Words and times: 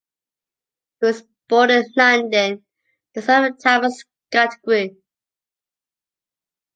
He 0.99 1.05
was 1.05 1.21
born 1.47 1.69
in 1.69 1.83
London, 1.95 2.65
the 3.13 3.21
son 3.21 3.51
of 3.51 3.59
Thomas 3.61 4.03
Gatacre. 4.33 4.97